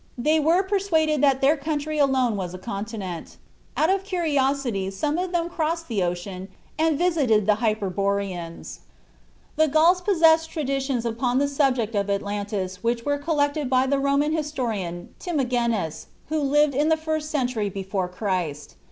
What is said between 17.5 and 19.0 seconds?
before Christ.